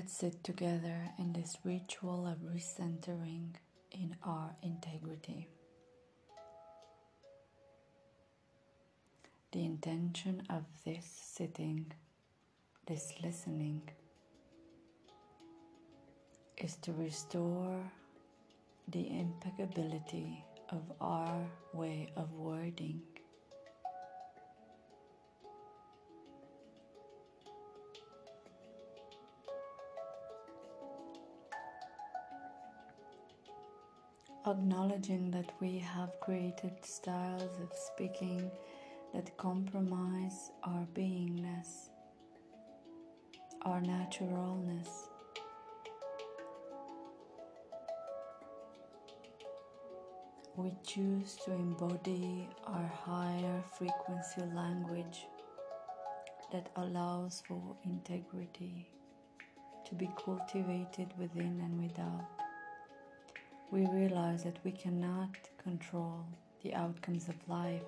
[0.00, 3.48] Let's sit together in this ritual of recentering
[3.92, 5.46] in our integrity.
[9.52, 11.92] The intention of this sitting,
[12.86, 13.82] this listening,
[16.56, 17.78] is to restore
[18.88, 21.44] the impeccability of our
[21.74, 23.02] way of wording.
[34.46, 38.50] Acknowledging that we have created styles of speaking
[39.12, 41.90] that compromise our beingness,
[43.62, 44.88] our naturalness.
[50.56, 55.26] We choose to embody our higher frequency language
[56.50, 58.88] that allows for integrity
[59.86, 62.39] to be cultivated within and without.
[63.70, 66.24] We realize that we cannot control
[66.62, 67.84] the outcomes of life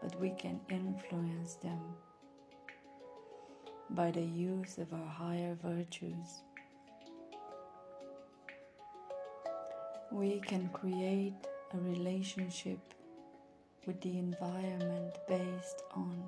[0.00, 1.80] but we can influence them
[3.90, 6.42] by the use of our higher virtues.
[10.12, 11.34] We can create
[11.74, 12.78] a relationship
[13.86, 16.24] with the environment based on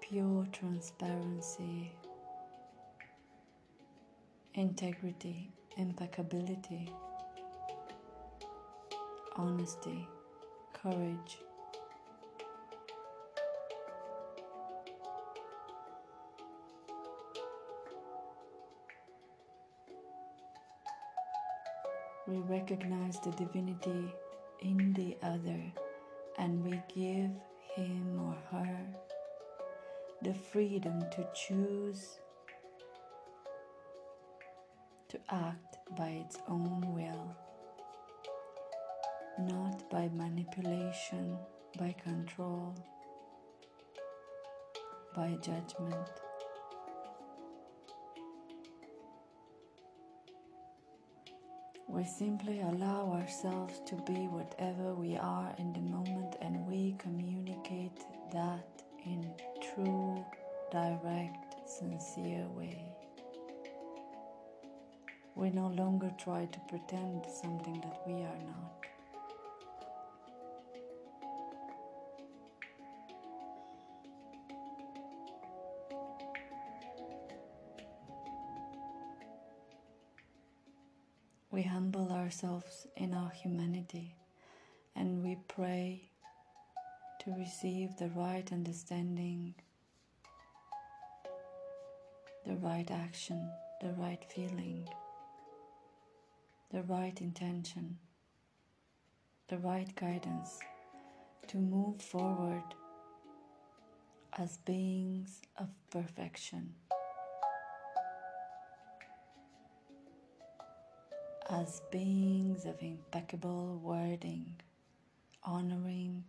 [0.00, 1.92] pure transparency,
[4.54, 6.90] integrity, impeccability,
[9.36, 10.08] honesty,
[10.72, 11.38] courage.
[22.26, 24.10] we recognize the divinity
[24.62, 25.60] in the other
[26.38, 27.30] and we give
[27.76, 28.78] him or her
[30.22, 32.18] the freedom to choose
[35.08, 37.36] to act by its own will,
[39.38, 41.36] not by manipulation,
[41.78, 42.74] by control,
[45.14, 46.08] by judgment.
[51.88, 57.98] We simply allow ourselves to be whatever we are in the moment and we communicate
[58.32, 59.30] that in
[59.62, 60.24] true,
[60.72, 62.84] direct, sincere way.
[65.36, 68.93] We no longer try to pretend something that we are not.
[81.54, 84.16] We humble ourselves in our humanity
[84.96, 86.02] and we pray
[87.20, 89.54] to receive the right understanding,
[92.44, 93.48] the right action,
[93.80, 94.84] the right feeling,
[96.72, 97.98] the right intention,
[99.46, 100.58] the right guidance
[101.46, 102.64] to move forward
[104.36, 106.74] as beings of perfection.
[111.50, 114.54] As beings of impeccable wording,
[115.42, 116.24] honoring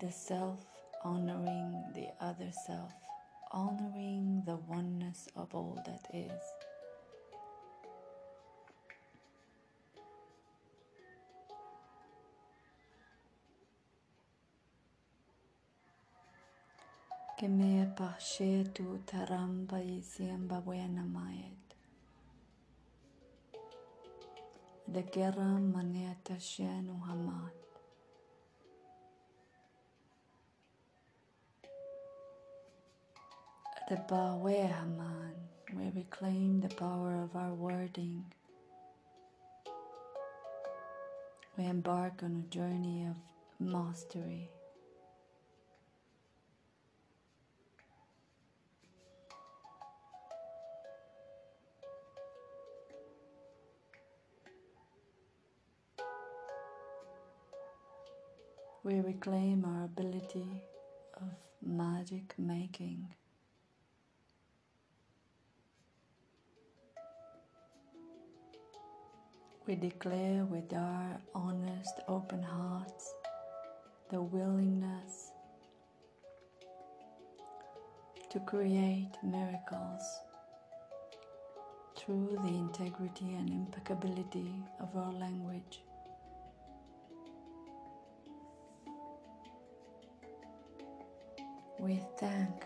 [0.00, 0.64] the self,
[1.04, 2.92] honoring the other self,
[3.52, 6.42] honoring the oneness of all that is.
[17.38, 21.02] Que me pashe tu taramba y siamba buena.
[24.92, 27.50] The Gera Maneta Shenu Hamad.
[33.88, 35.34] The Bawe Haman,
[35.72, 38.24] where we claim the power of our wording.
[41.56, 43.16] We embark on a journey of
[43.58, 44.50] mastery.
[58.84, 60.60] We reclaim our ability
[61.20, 61.28] of
[61.64, 63.06] magic making.
[69.68, 73.14] We declare with our honest, open hearts
[74.10, 75.30] the willingness
[78.30, 80.02] to create miracles
[81.96, 85.82] through the integrity and impeccability of our language.
[91.82, 92.62] We thank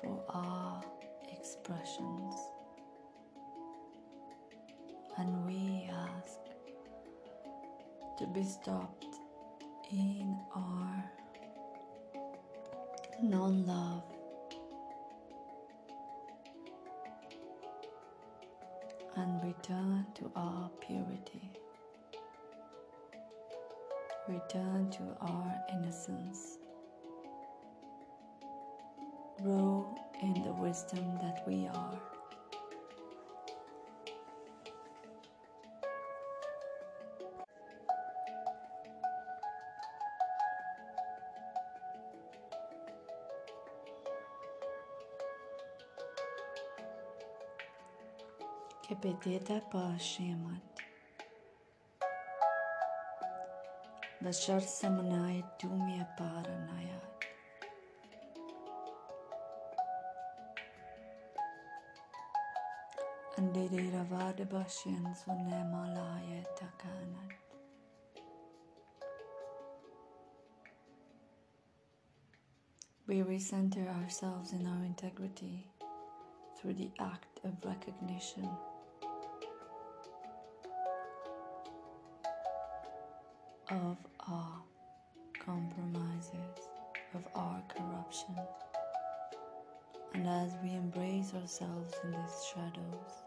[0.00, 0.82] for our
[1.30, 2.34] expressions
[5.18, 6.38] and we ask
[8.16, 9.04] to be stopped
[9.92, 11.04] in our
[13.22, 14.02] non love.
[19.16, 21.52] And return to our purity.
[24.26, 26.58] Return to our innocence.
[29.42, 32.00] Grow in the wisdom that we are.
[48.86, 50.73] che vedete pashemat.
[55.60, 57.12] Tumia paranayat.
[63.36, 64.48] Andere ravada
[65.12, 67.36] sunemalaya takanat.
[73.06, 75.68] We recenter ourselves in our integrity
[76.56, 78.48] through the act of recognition.
[83.70, 83.96] Of
[84.28, 84.62] our
[85.44, 86.68] compromises,
[87.14, 88.34] of our corruption.
[90.12, 93.24] And as we embrace ourselves in these shadows,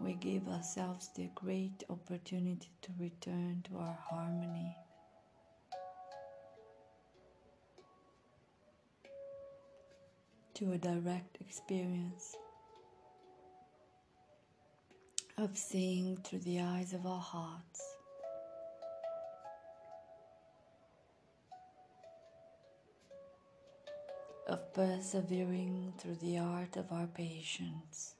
[0.00, 4.76] we give ourselves the great opportunity to return to our harmony.
[10.54, 12.36] To a direct experience
[15.38, 17.80] of seeing through the eyes of our hearts
[24.50, 28.16] of persevering through the art of our patience.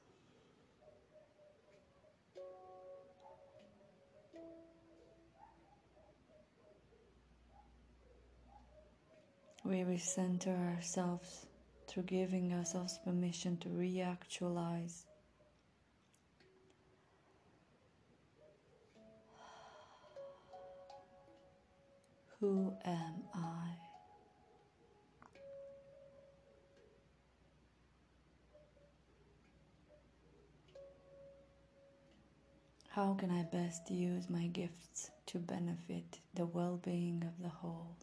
[9.64, 11.46] We recenter ourselves
[11.88, 15.06] through giving ourselves permission to reactualize.
[22.38, 23.89] Who am I?
[33.00, 37.96] How can I best use my gifts to benefit the well being of the whole?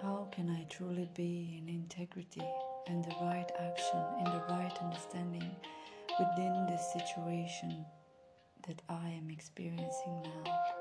[0.00, 2.44] How can I truly be in integrity
[2.86, 5.50] and the right action and the right understanding
[6.20, 7.84] within the situation
[8.68, 10.79] that I am experiencing now?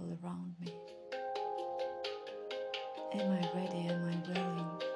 [0.00, 0.72] people around me.
[3.14, 3.88] Am I ready?
[3.88, 4.89] Am I willing?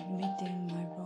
[0.00, 0.97] admitting my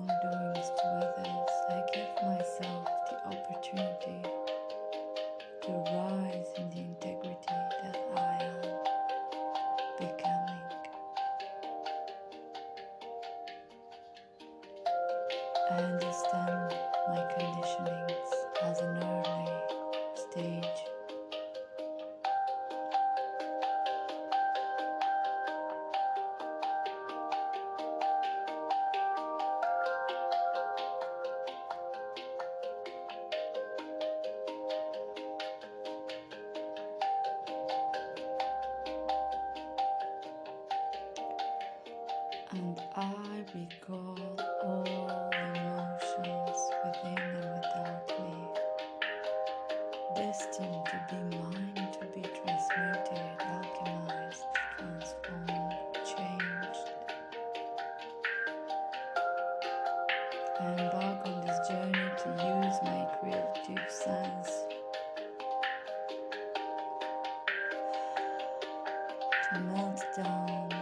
[43.54, 44.16] recall
[44.64, 48.34] all emotions within and without me,
[50.16, 54.44] destined to be mine, to be transmuted, alchemized,
[54.78, 56.86] transformed, changed.
[60.60, 64.50] I embark on this journey to use my creative sense
[69.52, 70.81] to melt down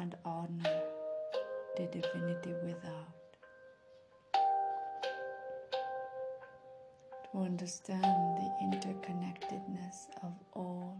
[0.00, 0.82] and honor
[1.76, 3.14] the divinity without.
[7.32, 10.96] To understand the interconnectedness of all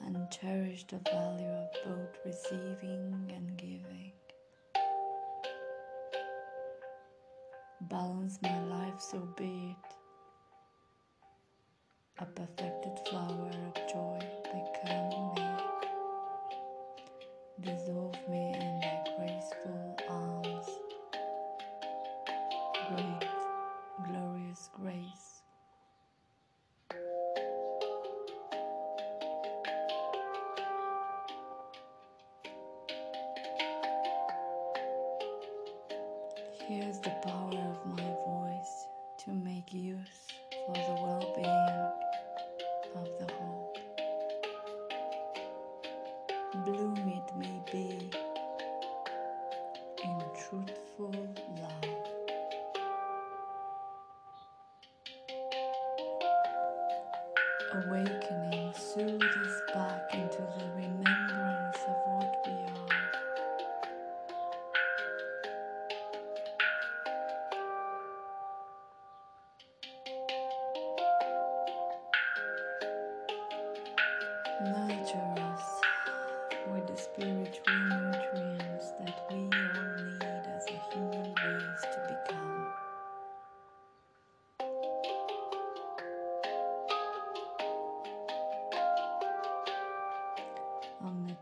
[0.00, 4.12] and cherish the value of both receiving and giving.
[7.80, 10.03] Balance my life so be it
[12.20, 15.42] a perfected flower of joy become me.
[17.60, 19.23] Dissolve me in thy graceful
[57.74, 63.03] Awakening soothes back into the remembrance of what we are.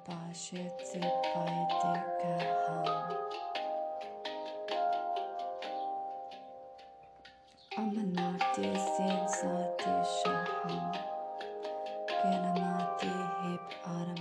[0.05, 3.11] Tse paite kaham.
[7.79, 10.93] Amanate sensate shaham.
[12.09, 14.12] Kenamati hip aramasa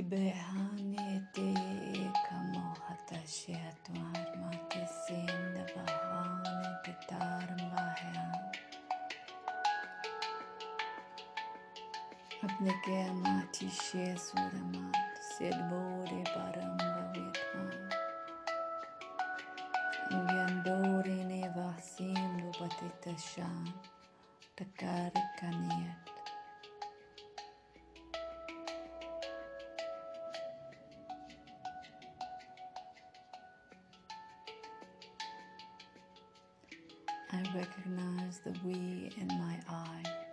[0.00, 1.52] Behanete
[2.28, 3.20] kamohata
[3.84, 8.32] tuar mate senda bahane tetar bahyan
[12.44, 17.76] अपने के माची शे सुरमात सेद बोरे param bhavitman
[20.12, 23.72] Inviandore ne vasim lupatita shan
[24.58, 26.09] takar kaniet I
[37.55, 40.30] recognize the we in my eye.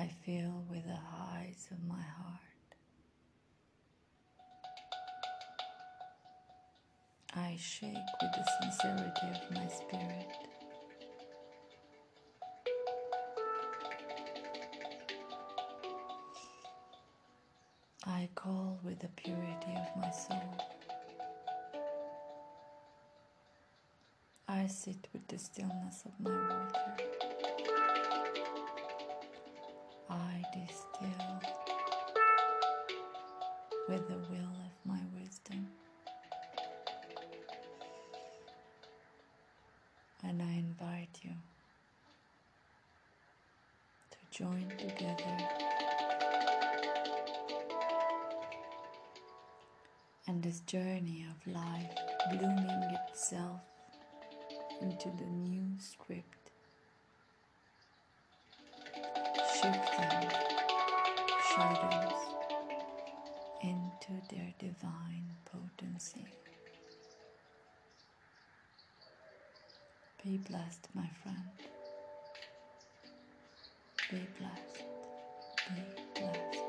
[0.00, 2.40] I feel with the highs of my heart.
[7.36, 10.26] I shake with the sincerity of my spirit.
[18.06, 20.56] I call with the purity of my soul.
[24.48, 27.19] I sit with the stillness of my water.
[30.10, 31.40] I distill
[33.88, 35.68] with the will of my wisdom.
[40.24, 41.30] And I invite you
[44.10, 45.38] to join together
[50.26, 51.90] and this journey of life
[52.30, 53.60] blooming itself
[54.80, 56.39] into the new script,
[64.60, 66.26] divine potency.
[70.22, 71.48] Be blessed, my friend.
[74.10, 74.84] Be blessed.
[75.74, 76.59] Be blessed.